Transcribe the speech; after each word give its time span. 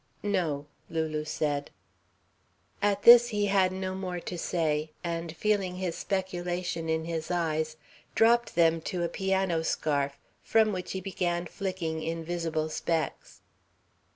"No," 0.23 0.65
Lulu 0.89 1.25
said. 1.25 1.69
At 2.81 3.03
this 3.03 3.27
he 3.27 3.45
had 3.45 3.71
no 3.71 3.93
more 3.93 4.19
to 4.19 4.35
say, 4.35 4.89
and 5.03 5.35
feeling 5.37 5.75
his 5.75 5.95
speculation 5.95 6.89
in 6.89 7.05
his 7.05 7.29
eyes, 7.29 7.77
dropped 8.15 8.55
them 8.55 8.81
to 8.81 9.03
a 9.03 9.07
piano 9.07 9.63
scarf 9.63 10.17
from 10.41 10.71
which 10.71 10.93
he 10.93 11.01
began 11.01 11.45
flicking 11.45 12.01
invisible 12.01 12.67
specks. 12.69 13.41